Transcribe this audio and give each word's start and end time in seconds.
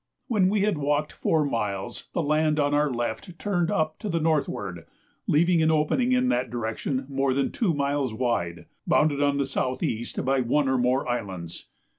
When 0.27 0.49
we 0.49 0.61
had 0.61 0.79
walked 0.79 1.11
four 1.13 1.45
miles 1.45 2.09
the 2.13 2.23
land 2.23 2.59
on 2.59 2.73
our 2.73 2.89
left 2.89 3.37
turned 3.37 3.69
up 3.69 3.99
to 3.99 4.09
the 4.09 4.19
northward, 4.19 4.87
leaving 5.27 5.61
an 5.61 5.69
opening 5.69 6.11
in 6.11 6.29
that 6.29 6.49
direction 6.49 7.05
more 7.07 7.35
than 7.35 7.51
two 7.51 7.71
miles 7.75 8.11
wide, 8.11 8.65
bounded 8.87 9.21
on 9.21 9.37
the 9.37 9.45
south 9.45 9.83
east 9.83 10.25
by 10.25 10.41
one 10.41 10.67
or 10.67 10.79
more 10.79 11.07
islands. 11.07 11.67